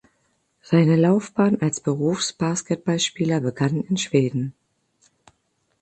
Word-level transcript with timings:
Seine 0.63 0.95
Laufbahn 0.95 1.61
als 1.61 1.79
Berufsbasketballspieler 1.79 3.39
begann 3.39 3.81
in 3.83 3.97
Schweden. 3.97 4.55